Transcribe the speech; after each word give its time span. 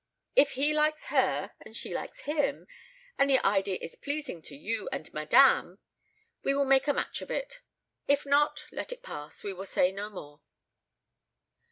If 0.35 0.53
he 0.53 0.73
likes 0.73 1.05
her 1.13 1.51
and 1.59 1.77
she 1.77 1.93
likes 1.93 2.21
him, 2.21 2.65
and 3.19 3.29
the 3.29 3.37
idea 3.45 3.77
is 3.83 3.95
pleasing 3.95 4.41
to 4.41 4.55
you 4.55 4.89
and 4.91 5.13
madame, 5.13 5.77
we 6.41 6.55
will 6.55 6.65
make 6.65 6.87
a 6.87 6.93
match 6.93 7.21
of 7.21 7.29
it. 7.29 7.61
If 8.07 8.25
not, 8.25 8.65
let 8.71 8.91
it 8.91 9.03
pass; 9.03 9.43
we 9.43 9.53
will 9.53 9.67
say 9.67 9.91
no 9.91 10.09
more." 10.09 10.41